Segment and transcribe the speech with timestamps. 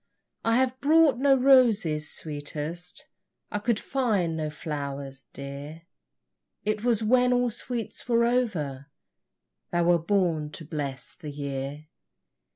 [0.43, 3.07] I have brought no roses, sweetest,
[3.51, 5.83] I could find no flowers, dear,
[6.65, 8.87] It was when all sweets were over
[9.69, 11.85] Thou wert born to bless the year.